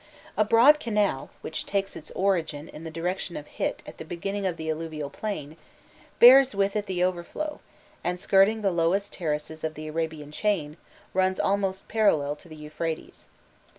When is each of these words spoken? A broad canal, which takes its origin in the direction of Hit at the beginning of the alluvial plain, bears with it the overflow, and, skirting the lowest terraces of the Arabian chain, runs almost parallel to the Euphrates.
A 0.35 0.43
broad 0.43 0.79
canal, 0.79 1.29
which 1.41 1.63
takes 1.67 1.95
its 1.95 2.09
origin 2.15 2.67
in 2.67 2.83
the 2.83 2.89
direction 2.89 3.37
of 3.37 3.45
Hit 3.45 3.83
at 3.85 3.99
the 3.99 4.03
beginning 4.03 4.47
of 4.47 4.57
the 4.57 4.67
alluvial 4.67 5.11
plain, 5.11 5.57
bears 6.17 6.55
with 6.55 6.75
it 6.75 6.87
the 6.87 7.03
overflow, 7.03 7.59
and, 8.03 8.19
skirting 8.19 8.63
the 8.63 8.71
lowest 8.71 9.13
terraces 9.13 9.63
of 9.63 9.75
the 9.75 9.87
Arabian 9.87 10.31
chain, 10.31 10.77
runs 11.13 11.39
almost 11.39 11.87
parallel 11.87 12.35
to 12.37 12.49
the 12.49 12.55
Euphrates. 12.55 13.27